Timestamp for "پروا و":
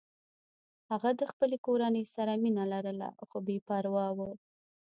3.67-4.19